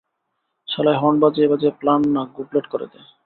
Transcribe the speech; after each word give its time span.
শালায়, 0.67 0.99
horn 1.01 1.17
বাজিয়ে 1.23 1.47
বাজিয়ে 1.51 1.77
plan 1.79 2.01
না 2.15 2.21
গুবলেট 2.35 2.65
করে 2.67 2.85
দেয়। 2.91 3.07